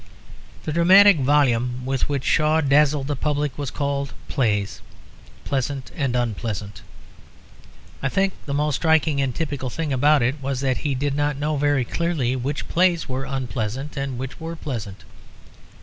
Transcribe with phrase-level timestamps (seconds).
[0.63, 4.81] The dramatic volume with which Shaw dazzled the public was called, Plays,
[5.45, 6.81] Pleasant and Unpleasant.
[8.01, 11.37] I think the most striking and typical thing about it was that he did not
[11.37, 15.03] know very clearly which plays were unpleasant and which were pleasant.